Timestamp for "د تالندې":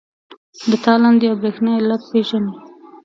0.69-1.25